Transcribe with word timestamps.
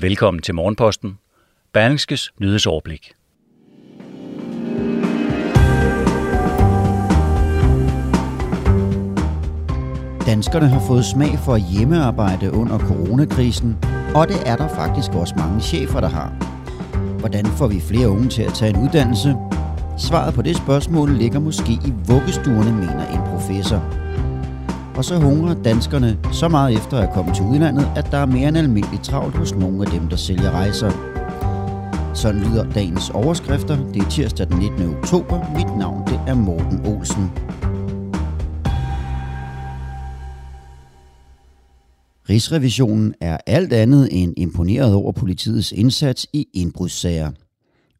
Velkommen 0.00 0.42
til 0.42 0.54
Morgenposten. 0.54 1.18
Berlingskes 1.72 2.32
nyhedsoverblik. 2.40 3.12
Danskerne 10.26 10.68
har 10.68 10.80
fået 10.86 11.04
smag 11.04 11.38
for 11.44 11.56
hjemmearbejde 11.56 12.52
under 12.52 12.78
coronakrisen, 12.78 13.76
og 14.14 14.28
det 14.28 14.36
er 14.46 14.56
der 14.56 14.68
faktisk 14.68 15.10
også 15.10 15.34
mange 15.36 15.60
chefer, 15.60 16.00
der 16.00 16.08
har. 16.08 16.30
Hvordan 17.18 17.46
får 17.46 17.66
vi 17.66 17.80
flere 17.80 18.08
unge 18.08 18.28
til 18.28 18.42
at 18.42 18.54
tage 18.54 18.76
en 18.76 18.82
uddannelse? 18.82 19.36
Svaret 19.98 20.34
på 20.34 20.42
det 20.42 20.56
spørgsmål 20.56 21.10
ligger 21.10 21.40
måske 21.40 21.72
i 21.72 21.92
vuggestuerne, 22.08 22.72
mener 22.72 23.06
en 23.06 23.30
professor. 23.32 24.07
Og 24.98 25.04
så 25.04 25.18
hungrer 25.18 25.62
danskerne 25.62 26.18
så 26.32 26.48
meget 26.48 26.76
efter 26.76 26.98
at 26.98 27.14
komme 27.14 27.34
til 27.34 27.44
udlandet, 27.44 27.88
at 27.96 28.08
der 28.10 28.18
er 28.18 28.26
mere 28.26 28.48
end 28.48 28.58
almindeligt 28.58 29.04
travlt 29.04 29.36
hos 29.36 29.54
nogle 29.54 29.86
af 29.86 29.92
dem, 29.92 30.08
der 30.08 30.16
sælger 30.16 30.50
rejser. 30.50 30.90
Sådan 32.14 32.40
lyder 32.40 32.72
dagens 32.72 33.10
overskrifter. 33.10 33.92
Det 33.92 34.02
er 34.02 34.08
tirsdag 34.10 34.46
den 34.48 34.58
19. 34.58 34.94
oktober. 34.96 35.52
Mit 35.56 35.78
navn 35.78 36.06
det 36.06 36.20
er 36.26 36.34
Morten 36.34 36.86
Olsen. 36.86 37.30
Rigsrevisionen 42.28 43.14
er 43.20 43.38
alt 43.46 43.72
andet 43.72 44.08
end 44.22 44.34
imponeret 44.36 44.94
over 44.94 45.12
politiets 45.12 45.72
indsats 45.72 46.26
i 46.32 46.46
indbrudssager. 46.54 47.30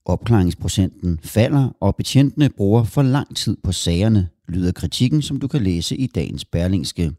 Opklaringsprocenten 0.04 1.20
falder, 1.22 1.76
og 1.80 1.96
betjentene 1.96 2.50
bruger 2.56 2.84
for 2.84 3.02
lang 3.02 3.36
tid 3.36 3.56
på 3.64 3.72
sagerne, 3.72 4.28
lyder 4.48 4.72
kritikken, 4.72 5.22
som 5.22 5.40
du 5.40 5.48
kan 5.48 5.62
læse 5.62 5.96
i 5.96 6.06
dagens 6.06 6.44
Berlingske. 6.44 7.12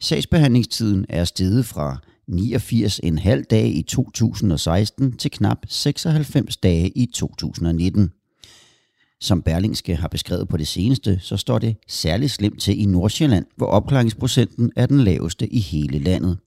Sagsbehandlingstiden 0.00 1.06
er 1.08 1.24
steget 1.24 1.66
fra 1.66 1.98
89,5 2.30 3.42
dage 3.42 3.72
i 3.72 3.82
2016 3.82 5.16
til 5.16 5.30
knap 5.30 5.58
96 5.68 6.56
dage 6.56 6.88
i 6.88 7.06
2019. 7.06 8.10
Som 9.20 9.42
Berlingske 9.42 9.96
har 9.96 10.08
beskrevet 10.08 10.48
på 10.48 10.56
det 10.56 10.68
seneste, 10.68 11.18
så 11.20 11.36
står 11.36 11.58
det 11.58 11.76
særligt 11.88 12.32
slemt 12.32 12.60
til 12.60 12.80
i 12.80 12.84
Nordsjælland, 12.84 13.46
hvor 13.56 13.66
opklaringsprocenten 13.66 14.72
er 14.76 14.86
den 14.86 15.00
laveste 15.00 15.52
i 15.52 15.60
hele 15.60 15.98
landet. 15.98 16.38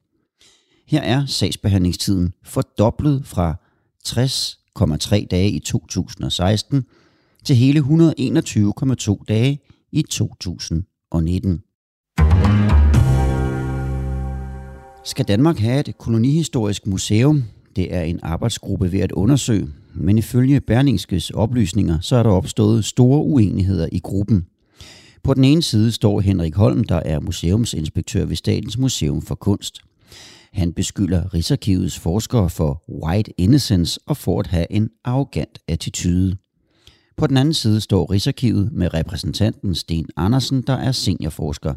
Her 0.88 1.02
er 1.02 1.26
sagsbehandlingstiden 1.26 2.34
fordoblet 2.44 3.22
fra 3.26 3.56
60,3 4.08 5.26
dage 5.28 5.50
i 5.50 5.60
2016 5.60 6.86
til 7.44 7.56
hele 7.56 7.80
121,2 7.80 9.24
dage 9.28 9.60
i 9.92 10.02
2019. 10.02 11.62
Skal 15.04 15.26
Danmark 15.28 15.58
have 15.58 15.80
et 15.80 15.98
kolonihistorisk 15.98 16.88
museum? 16.88 17.44
Det 17.76 17.94
er 17.94 18.02
en 18.02 18.20
arbejdsgruppe 18.24 18.92
ved 18.92 19.00
at 19.00 19.12
undersøge, 19.12 19.68
men 19.94 20.18
ifølge 20.18 20.62
Berlingskes 20.62 21.30
oplysninger, 21.30 22.00
så 22.00 22.16
er 22.16 22.24
der 22.24 22.30
opstået 22.30 22.86
store 22.86 23.24
uenigheder 23.24 23.90
i 23.92 24.00
gruppen. 24.00 24.46
På 25.24 25.34
den 25.34 25.44
ene 25.44 25.62
side 25.62 25.92
står 25.92 26.22
Henrik 26.22 26.56
Holm, 26.56 26.84
der 26.84 26.96
er 26.96 27.20
museumsinspektør 27.20 28.26
ved 28.26 28.36
Statens 28.36 28.78
Museum 28.78 29.22
for 29.22 29.36
Kunst. 29.36 29.82
Han 30.54 30.74
beskylder 30.74 31.34
Rigsarkivets 31.34 32.00
forskere 32.00 32.50
for 32.50 32.84
white 32.90 33.34
innocence 33.38 34.00
og 34.06 34.18
for 34.18 34.40
at 34.40 34.48
have 34.48 34.72
en 34.72 34.90
arrogant 35.06 35.60
attitude. 35.68 36.38
På 37.18 37.28
den 37.28 37.38
anden 37.38 37.54
side 37.54 37.82
står 37.82 38.12
Rigsarkivet 38.12 38.72
med 38.72 38.94
repræsentanten 38.94 39.76
Sten 39.76 40.06
Andersen, 40.18 40.62
der 40.62 40.74
er 40.74 40.92
seniorforsker. 40.92 41.74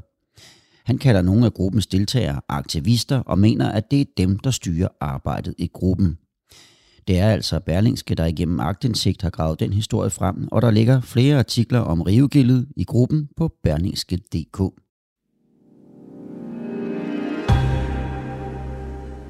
Han 0.84 0.98
kalder 0.98 1.22
nogle 1.22 1.46
af 1.46 1.54
gruppens 1.54 1.86
deltagere 1.86 2.40
aktivister 2.48 3.18
og 3.18 3.38
mener, 3.38 3.68
at 3.68 3.90
det 3.90 4.00
er 4.00 4.04
dem, 4.16 4.38
der 4.38 4.50
styrer 4.50 4.88
arbejdet 5.00 5.54
i 5.58 5.70
gruppen. 5.72 6.18
Det 7.08 7.18
er 7.18 7.28
altså 7.28 7.60
Berlingske, 7.60 8.14
der 8.14 8.26
igennem 8.26 8.60
agtindsigt 8.60 9.22
har 9.22 9.30
gravet 9.30 9.60
den 9.60 9.72
historie 9.72 10.10
frem, 10.10 10.48
og 10.52 10.62
der 10.62 10.70
ligger 10.70 11.00
flere 11.00 11.38
artikler 11.38 11.80
om 11.80 12.02
rivegildet 12.02 12.68
i 12.76 12.84
gruppen 12.84 13.28
på 13.36 13.52
berlingske.dk. 13.62 14.62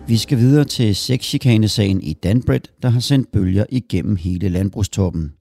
Vi 0.09 0.17
skal 0.17 0.39
videre 0.39 0.65
til 0.65 0.97
sexchikanesagen 0.97 2.03
i 2.03 2.13
Danbred, 2.13 2.61
der 2.83 2.89
har 2.89 3.01
sendt 3.01 3.33
bølger 3.33 3.65
igennem 3.71 4.17
hele 4.17 4.49
landbrugstoppen. 4.49 5.33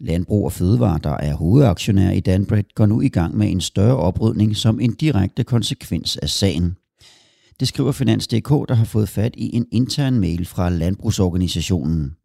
Landbrug 0.00 0.44
og 0.44 0.52
Fødevare, 0.52 1.00
der 1.02 1.16
er 1.16 1.34
hovedaktionær 1.34 2.10
i 2.10 2.20
Danbred, 2.20 2.64
går 2.74 2.86
nu 2.86 3.00
i 3.00 3.08
gang 3.08 3.36
med 3.36 3.50
en 3.50 3.60
større 3.60 3.96
oprydning 3.96 4.56
som 4.56 4.80
en 4.80 4.94
direkte 4.94 5.44
konsekvens 5.44 6.16
af 6.16 6.28
sagen. 6.28 6.76
Det 7.60 7.68
skriver 7.68 7.92
Finans.dk, 7.92 8.68
der 8.68 8.74
har 8.74 8.84
fået 8.84 9.08
fat 9.08 9.34
i 9.36 9.56
en 9.56 9.66
intern 9.72 10.20
mail 10.20 10.46
fra 10.46 10.70
landbrugsorganisationen. 10.70 12.16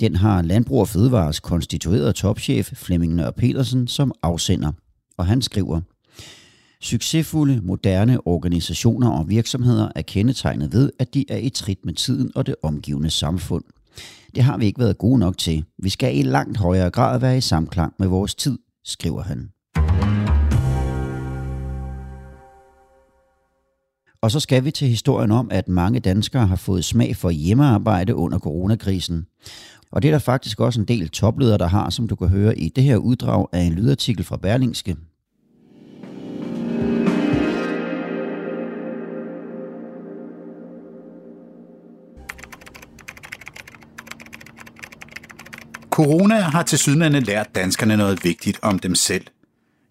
Den 0.00 0.16
har 0.16 0.42
Landbrug 0.42 0.80
og 0.80 0.88
Fødevares 0.88 1.40
konstituerede 1.40 2.12
topchef 2.12 2.72
Flemming 2.74 3.14
Nør 3.14 3.30
Petersen 3.30 3.86
som 3.86 4.12
afsender, 4.22 4.72
og 5.18 5.26
han 5.26 5.42
skriver, 5.42 5.80
Succesfulde, 6.82 7.60
moderne 7.62 8.26
organisationer 8.26 9.10
og 9.10 9.28
virksomheder 9.28 9.88
er 9.94 10.02
kendetegnet 10.02 10.72
ved, 10.72 10.90
at 10.98 11.14
de 11.14 11.24
er 11.28 11.36
i 11.36 11.48
trit 11.48 11.84
med 11.84 11.94
tiden 11.94 12.30
og 12.34 12.46
det 12.46 12.54
omgivende 12.62 13.10
samfund. 13.10 13.64
Det 14.34 14.42
har 14.42 14.58
vi 14.58 14.66
ikke 14.66 14.80
været 14.80 14.98
gode 14.98 15.18
nok 15.18 15.38
til. 15.38 15.64
Vi 15.82 15.88
skal 15.88 16.18
i 16.18 16.22
langt 16.22 16.58
højere 16.58 16.90
grad 16.90 17.20
være 17.20 17.36
i 17.36 17.40
samklang 17.40 17.94
med 17.98 18.08
vores 18.08 18.34
tid, 18.34 18.58
skriver 18.84 19.22
han. 19.22 19.50
Og 24.22 24.30
så 24.30 24.40
skal 24.40 24.64
vi 24.64 24.70
til 24.70 24.88
historien 24.88 25.30
om, 25.30 25.48
at 25.50 25.68
mange 25.68 26.00
danskere 26.00 26.46
har 26.46 26.56
fået 26.56 26.84
smag 26.84 27.16
for 27.16 27.30
hjemmearbejde 27.30 28.14
under 28.14 28.38
coronakrisen. 28.38 29.26
Og 29.92 30.02
det 30.02 30.08
er 30.08 30.12
der 30.12 30.18
faktisk 30.18 30.60
også 30.60 30.80
en 30.80 30.88
del 30.88 31.08
topledere, 31.08 31.58
der 31.58 31.66
har, 31.66 31.90
som 31.90 32.08
du 32.08 32.16
kan 32.16 32.28
høre 32.28 32.58
i 32.58 32.68
det 32.68 32.84
her 32.84 32.96
uddrag 32.96 33.46
af 33.52 33.60
en 33.60 33.72
lydartikel 33.72 34.24
fra 34.24 34.36
Berlingske. 34.36 34.96
Corona 46.04 46.40
har 46.40 46.62
til 46.62 46.78
sydlandet 46.78 47.26
lært 47.26 47.54
danskerne 47.54 47.96
noget 47.96 48.24
vigtigt 48.24 48.58
om 48.62 48.78
dem 48.78 48.94
selv. 48.94 49.26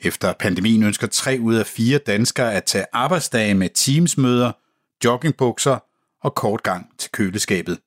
Efter 0.02 0.34
pandemien 0.34 0.84
ønsker 0.84 1.08
tre 1.08 1.38
ud 1.42 1.56
af 1.56 1.66
fire 1.66 1.98
danskere 1.98 2.54
at 2.54 2.64
tage 2.64 2.86
arbejdsdage 2.94 3.54
med 3.54 3.70
teamsmøder, 3.76 4.52
joggingbukser 5.06 5.78
og 6.24 6.36
kort 6.36 6.64
gang 6.64 6.88
til 6.98 7.12
køleskabet. 7.12 7.80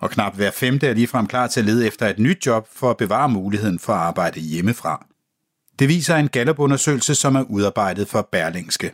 Og 0.00 0.10
knap 0.10 0.36
hver 0.36 0.50
femte 0.50 0.86
er 0.86 0.94
ligefrem 0.94 1.26
klar 1.26 1.46
til 1.46 1.60
at 1.60 1.66
lede 1.66 1.86
efter 1.86 2.08
et 2.08 2.18
nyt 2.18 2.46
job 2.46 2.68
for 2.72 2.90
at 2.90 2.96
bevare 2.96 3.28
muligheden 3.28 3.78
for 3.78 3.92
at 3.92 4.00
arbejde 4.00 4.40
hjemmefra. 4.40 5.06
Det 5.78 5.88
viser 5.88 6.16
en 6.16 6.28
Gallup-undersøgelse, 6.28 7.14
som 7.14 7.34
er 7.34 7.42
udarbejdet 7.42 8.08
for 8.08 8.28
Berlingske. 8.32 8.92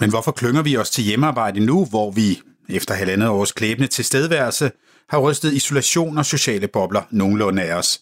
Men 0.00 0.10
hvorfor 0.10 0.32
klynger 0.32 0.62
vi 0.62 0.76
os 0.76 0.90
til 0.90 1.04
hjemmearbejde 1.04 1.60
nu, 1.60 1.84
hvor 1.84 2.10
vi, 2.10 2.40
efter 2.68 2.94
halvandet 2.94 3.28
års 3.28 3.52
klæbende 3.52 3.88
tilstedeværelse, 3.88 4.70
har 5.08 5.18
rystet 5.18 5.52
isolation 5.52 6.18
og 6.18 6.26
sociale 6.26 6.68
bobler 6.68 7.02
nogenlunde 7.10 7.62
af 7.62 7.74
os. 7.74 8.00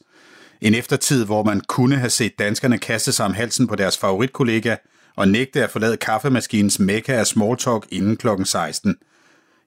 En 0.60 0.74
eftertid, 0.74 1.24
hvor 1.24 1.42
man 1.42 1.60
kunne 1.68 1.96
have 1.96 2.10
set 2.10 2.38
danskerne 2.38 2.78
kaste 2.78 3.12
sig 3.12 3.26
om 3.26 3.34
halsen 3.34 3.66
på 3.66 3.76
deres 3.76 3.98
favoritkollega 3.98 4.76
og 5.16 5.28
nægte 5.28 5.64
at 5.64 5.70
forlade 5.70 5.96
kaffemaskinens 5.96 6.78
mekka 6.78 7.12
af 7.12 7.26
smalltalk 7.26 7.86
inden 7.90 8.16
kl. 8.16 8.28
16. 8.44 8.96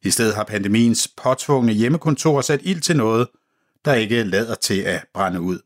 I 0.04 0.10
stedet 0.10 0.36
har 0.36 0.44
pandemiens 0.44 1.08
påtvungne 1.18 1.74
hjemmekontor 1.74 2.42
sat 2.42 2.60
ild 2.64 2.82
til 2.82 2.98
noget, 2.98 3.28
der 3.86 3.94
ikke 3.94 4.24
lader 4.24 4.56
til 4.56 4.82
at 4.82 5.06
brænde 5.14 5.42
ud. 5.42 5.60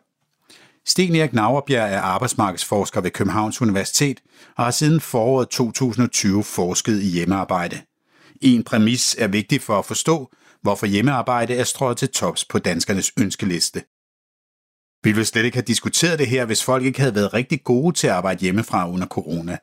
Sten 0.85 1.15
Erik 1.15 1.33
Nauerbjerg 1.33 1.94
er 1.94 2.01
arbejdsmarkedsforsker 2.01 3.01
ved 3.01 3.12
Københavns 3.12 3.62
Universitet 3.62 4.19
og 4.57 4.63
har 4.63 4.71
siden 4.71 5.01
foråret 5.01 5.50
2020 5.50 6.44
forsket 6.44 7.01
i 7.01 7.07
hjemmearbejde. 7.07 7.81
En 8.41 8.63
præmis 8.63 9.15
er 9.19 9.27
vigtig 9.27 9.61
for 9.61 9.79
at 9.79 9.85
forstå, 9.85 10.31
hvorfor 10.61 10.85
hjemmearbejde 10.85 11.55
er 11.55 11.63
strøget 11.63 11.97
til 11.97 12.09
tops 12.09 12.45
på 12.45 12.59
danskernes 12.59 13.11
ønskeliste. 13.19 13.83
Vi 15.03 15.11
ville 15.11 15.25
slet 15.25 15.45
ikke 15.45 15.57
have 15.57 15.65
diskuteret 15.67 16.19
det 16.19 16.27
her, 16.27 16.45
hvis 16.45 16.63
folk 16.63 16.83
ikke 16.85 16.99
havde 16.99 17.15
været 17.15 17.33
rigtig 17.33 17.63
gode 17.63 17.95
til 17.95 18.07
at 18.07 18.13
arbejde 18.13 18.39
hjemmefra 18.39 18.89
under 18.89 19.07
corona. 19.07 19.57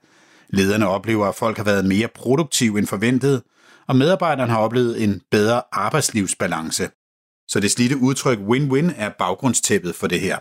Lederne 0.48 0.88
oplever, 0.88 1.26
at 1.26 1.34
folk 1.34 1.56
har 1.56 1.64
været 1.64 1.84
mere 1.84 2.08
produktive 2.08 2.78
end 2.78 2.86
forventet, 2.86 3.42
og 3.86 3.96
medarbejderne 3.96 4.52
har 4.52 4.58
oplevet 4.58 5.02
en 5.02 5.20
bedre 5.30 5.62
arbejdslivsbalance. 5.72 6.88
Så 7.48 7.60
det 7.60 7.70
slidte 7.70 7.96
udtryk 7.96 8.38
win-win 8.38 8.92
er 8.96 9.10
baggrundstæppet 9.18 9.94
for 9.94 10.06
det 10.06 10.20
her. 10.20 10.38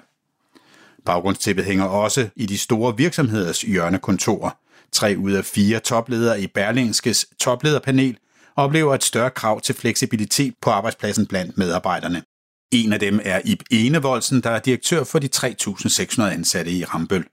Baggrundstæppet 1.06 1.66
hænger 1.66 1.86
også 1.86 2.30
i 2.36 2.46
de 2.46 2.58
store 2.58 2.98
virksomheders 2.98 3.62
hjørnekontorer. 3.62 4.50
Tre 4.92 5.16
ud 5.18 5.32
af 5.32 5.46
fire 5.46 5.80
topledere 5.80 6.42
i 6.42 6.48
Berlingskes 6.48 7.26
toplederpanel 7.40 8.18
oplever 8.58 8.96
et 8.96 9.04
større 9.04 9.30
krav 9.30 9.62
til 9.62 9.76
fleksibilitet 9.76 10.54
på 10.62 10.70
arbejdspladsen 10.70 11.28
blandt 11.28 11.58
medarbejderne. 11.58 12.24
En 12.72 12.94
af 12.94 13.00
dem 13.00 13.20
er 13.24 13.42
Ib 13.46 13.62
Enevoldsen, 13.72 14.42
der 14.42 14.50
er 14.50 14.60
direktør 14.60 15.04
for 15.04 15.20
de 15.20 15.30
3.600 15.36 16.22
ansatte 16.22 16.72
i 16.72 16.84
Rambøl. 16.84 17.26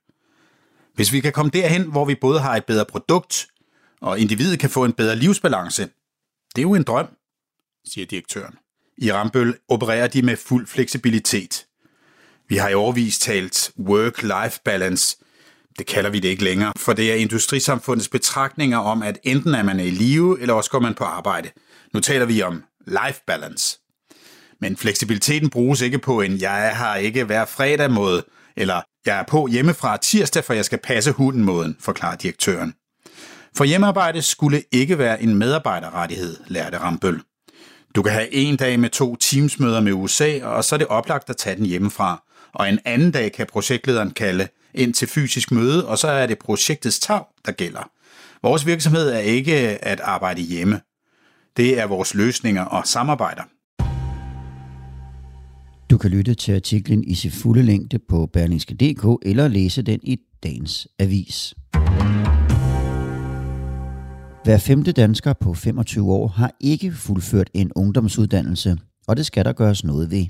Hvis 0.94 1.12
vi 1.12 1.20
kan 1.20 1.32
komme 1.32 1.50
derhen, 1.50 1.90
hvor 1.90 2.04
vi 2.04 2.14
både 2.14 2.40
har 2.40 2.56
et 2.56 2.64
bedre 2.64 2.84
produkt, 2.84 3.46
og 4.00 4.18
individet 4.18 4.60
kan 4.60 4.70
få 4.70 4.84
en 4.84 4.92
bedre 4.92 5.16
livsbalance, 5.16 5.82
det 6.54 6.58
er 6.58 6.62
jo 6.62 6.74
en 6.74 6.82
drøm, 6.82 7.08
siger 7.86 8.06
direktøren. 8.06 8.54
I 8.98 9.12
Rambøl 9.12 9.58
opererer 9.68 10.06
de 10.06 10.22
med 10.22 10.36
fuld 10.36 10.66
fleksibilitet. 10.66 11.66
Vi 12.48 12.56
har 12.56 12.68
i 12.68 12.74
overvis 12.74 13.18
talt 13.18 13.72
work-life 13.78 14.60
balance. 14.64 15.23
Det 15.78 15.86
kalder 15.86 16.10
vi 16.10 16.20
det 16.20 16.28
ikke 16.28 16.44
længere, 16.44 16.72
for 16.76 16.92
det 16.92 17.12
er 17.12 17.14
industrisamfundets 17.14 18.08
betragtninger 18.08 18.78
om, 18.78 19.02
at 19.02 19.18
enten 19.22 19.54
er 19.54 19.62
man 19.62 19.80
i 19.80 19.90
live, 19.90 20.40
eller 20.40 20.54
også 20.54 20.70
går 20.70 20.80
man 20.80 20.94
på 20.94 21.04
arbejde. 21.04 21.50
Nu 21.94 22.00
taler 22.00 22.26
vi 22.26 22.42
om 22.42 22.62
life 22.86 23.20
balance. 23.26 23.78
Men 24.60 24.76
fleksibiliteten 24.76 25.50
bruges 25.50 25.80
ikke 25.80 25.98
på 25.98 26.20
en 26.20 26.40
jeg 26.40 26.72
har 26.76 26.96
ikke 26.96 27.24
hver 27.24 27.44
fredag 27.44 27.90
måde, 27.90 28.24
eller 28.56 28.80
jeg 29.06 29.18
er 29.18 29.22
på 29.22 29.46
hjemmefra 29.46 29.96
tirsdag, 29.96 30.44
for 30.44 30.54
jeg 30.54 30.64
skal 30.64 30.78
passe 30.78 31.12
hunden 31.12 31.44
måden, 31.44 31.76
forklarer 31.80 32.16
direktøren. 32.16 32.74
For 33.56 33.64
hjemmearbejde 33.64 34.22
skulle 34.22 34.62
ikke 34.72 34.98
være 34.98 35.22
en 35.22 35.34
medarbejderrettighed, 35.34 36.36
lærte 36.46 36.78
Rambøl. 36.78 37.20
Du 37.94 38.02
kan 38.02 38.12
have 38.12 38.34
en 38.34 38.56
dag 38.56 38.80
med 38.80 38.90
to 38.90 39.16
teamsmøder 39.16 39.80
med 39.80 39.92
USA, 39.92 40.38
og 40.42 40.64
så 40.64 40.74
er 40.74 40.78
det 40.78 40.86
oplagt 40.86 41.30
at 41.30 41.36
tage 41.36 41.56
den 41.56 41.66
hjemmefra. 41.66 42.22
Og 42.54 42.68
en 42.68 42.78
anden 42.84 43.10
dag 43.10 43.32
kan 43.32 43.46
projektlederen 43.46 44.10
kalde 44.10 44.48
ind 44.74 44.94
til 44.94 45.08
fysisk 45.08 45.52
møde, 45.52 45.88
og 45.88 45.98
så 45.98 46.08
er 46.08 46.26
det 46.26 46.38
projektets 46.38 47.00
tag, 47.00 47.20
der 47.46 47.52
gælder. 47.52 47.90
Vores 48.42 48.66
virksomhed 48.66 49.10
er 49.10 49.18
ikke 49.18 49.54
at 49.84 50.00
arbejde 50.00 50.42
hjemme. 50.42 50.80
Det 51.56 51.78
er 51.78 51.86
vores 51.86 52.14
løsninger 52.14 52.62
og 52.62 52.86
samarbejder. 52.86 53.42
Du 55.90 55.98
kan 55.98 56.10
lytte 56.10 56.34
til 56.34 56.54
artiklen 56.54 57.04
i 57.04 57.14
sin 57.14 57.30
fulde 57.30 57.62
længde 57.62 57.98
på 57.98 58.26
berlingske.dk 58.26 59.26
eller 59.28 59.48
læse 59.48 59.82
den 59.82 60.00
i 60.02 60.18
dagens 60.42 60.88
avis. 60.98 61.54
Hver 64.44 64.58
femte 64.58 64.92
dansker 64.92 65.32
på 65.32 65.54
25 65.54 66.12
år 66.12 66.28
har 66.28 66.52
ikke 66.60 66.92
fuldført 66.92 67.50
en 67.54 67.72
ungdomsuddannelse, 67.76 68.76
og 69.06 69.16
det 69.16 69.26
skal 69.26 69.44
der 69.44 69.52
gøres 69.52 69.84
noget 69.84 70.10
ved. 70.10 70.26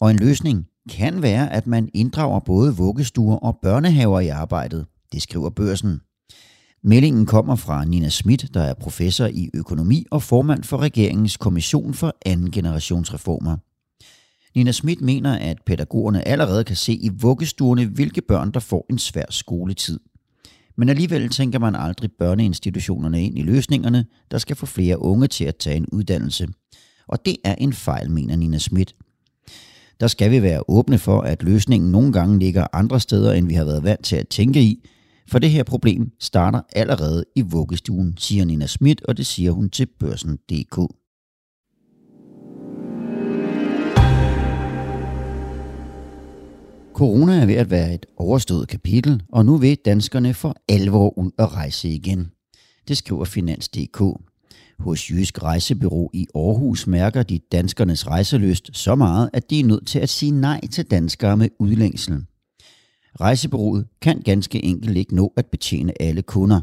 Og 0.00 0.10
en 0.10 0.16
løsning 0.16 0.66
kan 0.90 1.22
være, 1.22 1.52
at 1.52 1.66
man 1.66 1.88
inddrager 1.94 2.40
både 2.40 2.76
vuggestuer 2.76 3.36
og 3.36 3.58
børnehaver 3.62 4.20
i 4.20 4.28
arbejdet, 4.28 4.86
det 5.12 5.22
skriver 5.22 5.50
børsen. 5.50 6.00
Meldingen 6.82 7.26
kommer 7.26 7.56
fra 7.56 7.84
Nina 7.84 8.08
Schmidt, 8.08 8.54
der 8.54 8.60
er 8.60 8.74
professor 8.74 9.26
i 9.26 9.50
økonomi 9.54 10.06
og 10.10 10.22
formand 10.22 10.64
for 10.64 10.76
regeringens 10.78 11.36
kommission 11.36 11.94
for 11.94 12.16
anden 12.26 12.50
generationsreformer. 12.50 13.56
Nina 14.54 14.72
Schmidt 14.72 15.00
mener, 15.00 15.38
at 15.38 15.56
pædagogerne 15.66 16.28
allerede 16.28 16.64
kan 16.64 16.76
se 16.76 16.92
i 16.92 17.08
vuggestuerne, 17.08 17.86
hvilke 17.86 18.20
børn, 18.20 18.50
der 18.50 18.60
får 18.60 18.86
en 18.90 18.98
svær 18.98 19.24
skoletid. 19.30 20.00
Men 20.76 20.88
alligevel 20.88 21.28
tænker 21.28 21.58
man 21.58 21.74
aldrig 21.74 22.10
børneinstitutionerne 22.18 23.24
ind 23.24 23.38
i 23.38 23.42
løsningerne, 23.42 24.06
der 24.30 24.38
skal 24.38 24.56
få 24.56 24.66
flere 24.66 25.02
unge 25.02 25.26
til 25.26 25.44
at 25.44 25.56
tage 25.56 25.76
en 25.76 25.86
uddannelse. 25.86 26.48
Og 27.08 27.26
det 27.26 27.36
er 27.44 27.54
en 27.54 27.72
fejl, 27.72 28.10
mener 28.10 28.36
Nina 28.36 28.58
Schmidt. 28.58 28.94
Der 30.00 30.06
skal 30.06 30.30
vi 30.30 30.42
være 30.42 30.62
åbne 30.68 30.98
for, 30.98 31.20
at 31.20 31.42
løsningen 31.42 31.90
nogle 31.90 32.12
gange 32.12 32.38
ligger 32.38 32.66
andre 32.72 33.00
steder, 33.00 33.32
end 33.32 33.46
vi 33.48 33.54
har 33.54 33.64
været 33.64 33.84
vant 33.84 34.04
til 34.04 34.16
at 34.16 34.28
tænke 34.28 34.62
i, 34.62 34.88
for 35.28 35.38
det 35.38 35.50
her 35.50 35.62
problem 35.62 36.10
starter 36.20 36.60
allerede 36.72 37.24
i 37.36 37.42
vuggestuen, 37.42 38.14
siger 38.18 38.44
Nina 38.44 38.66
Schmidt, 38.66 39.02
og 39.04 39.16
det 39.16 39.26
siger 39.26 39.50
hun 39.50 39.70
til 39.70 39.86
børsen.dk. 39.98 40.74
Corona 46.94 47.40
er 47.40 47.46
ved 47.46 47.54
at 47.54 47.70
være 47.70 47.94
et 47.94 48.06
overstået 48.16 48.68
kapitel, 48.68 49.22
og 49.28 49.44
nu 49.44 49.56
vil 49.56 49.78
danskerne 49.84 50.34
for 50.34 50.56
alvor 50.68 51.18
ud 51.18 51.30
at 51.38 51.54
rejse 51.54 51.88
igen. 51.88 52.30
Det 52.88 52.96
skriver 52.96 53.24
Finans.dk. 53.24 54.29
Hos 54.80 55.10
Jysk 55.10 55.42
Rejsebyrå 55.42 56.10
i 56.14 56.26
Aarhus 56.34 56.86
mærker 56.86 57.22
de 57.22 57.40
danskernes 57.52 58.06
rejseløst 58.06 58.70
så 58.72 58.94
meget, 58.94 59.30
at 59.32 59.50
de 59.50 59.60
er 59.60 59.64
nødt 59.64 59.86
til 59.86 59.98
at 59.98 60.08
sige 60.08 60.32
nej 60.32 60.60
til 60.66 60.84
danskere 60.84 61.36
med 61.36 61.48
udlængsel. 61.58 62.24
Rejsebureauet 63.20 63.86
kan 64.02 64.22
ganske 64.24 64.64
enkelt 64.64 64.96
ikke 64.96 65.14
nå 65.14 65.32
at 65.36 65.46
betjene 65.46 66.02
alle 66.02 66.22
kunder. 66.22 66.60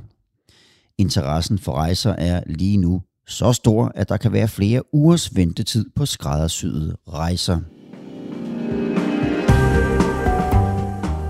Interessen 0.97 1.59
for 1.59 1.71
rejser 1.71 2.11
er 2.11 2.43
lige 2.45 2.77
nu 2.77 3.01
så 3.27 3.53
stor, 3.53 3.91
at 3.95 4.09
der 4.09 4.17
kan 4.17 4.31
være 4.31 4.47
flere 4.47 4.95
ugers 4.95 5.35
ventetid 5.35 5.85
på 5.95 6.05
skræddersyede 6.05 6.97
rejser. 7.07 7.59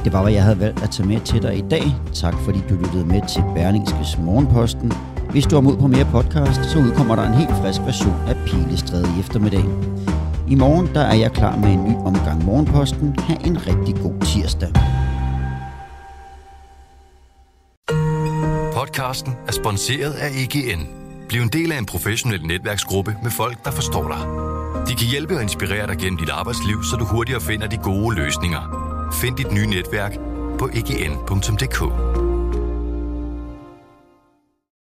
Det 0.04 0.14
var, 0.14 0.22
hvad 0.22 0.34
jeg 0.34 0.44
havde 0.44 0.60
valgt 0.60 0.84
at 0.84 0.90
tage 0.90 1.08
med 1.08 1.22
til 1.22 1.42
dig 1.42 1.58
i 1.58 1.64
dag. 1.70 1.84
Tak 2.14 2.34
fordi 2.34 2.60
du 2.70 2.76
lyttede 2.76 3.06
med 3.06 3.22
til 3.30 3.42
Berlingskes 3.56 4.18
Morgenposten. 4.18 5.17
Hvis 5.32 5.46
du 5.46 5.56
har 5.56 5.62
mod 5.62 5.78
på 5.78 5.88
mere 5.88 6.06
podcast, 6.06 6.72
så 6.72 6.80
udkommer 6.80 7.16
der 7.16 7.24
en 7.24 7.34
helt 7.34 7.50
frisk 7.50 7.82
version 7.82 8.22
af 8.28 8.36
Pilestræde 8.46 9.08
i 9.18 9.20
eftermiddag. 9.20 9.64
I 10.48 10.56
morgen 10.56 10.88
der 10.94 11.02
er 11.02 11.16
jeg 11.16 11.32
klar 11.32 11.58
med 11.58 11.70
en 11.70 11.84
ny 11.84 11.96
omgang 12.06 12.46
Morgenposten. 12.46 13.16
Ha' 13.20 13.36
en 13.46 13.68
rigtig 13.68 13.96
god 14.04 14.22
tirsdag. 14.26 14.70
Podcasten 18.74 19.34
er 19.48 19.52
sponsoreret 19.52 20.14
af 20.14 20.30
EGN. 20.30 20.88
Bliv 21.30 21.42
en 21.42 21.50
del 21.50 21.72
af 21.72 21.78
en 21.78 21.86
professionel 21.86 22.46
netværksgruppe 22.46 23.16
med 23.24 23.32
folk, 23.32 23.66
der 23.66 23.72
forstår 23.72 24.08
dig. 24.08 24.22
De 24.88 24.96
kan 24.96 25.08
hjælpe 25.08 25.36
og 25.36 25.42
inspirere 25.42 25.88
dig 25.88 25.98
gennem 25.98 26.18
dit 26.18 26.30
arbejdsliv, 26.30 26.84
så 26.84 26.96
du 26.96 27.06
hurtigere 27.06 27.42
finder 27.42 27.68
de 27.68 27.78
gode 27.78 28.16
løsninger. 28.16 28.62
Find 29.22 29.36
dit 29.36 29.52
nye 29.52 29.68
netværk 29.68 30.18
på 30.60 30.70
egn.dk. 30.74 32.27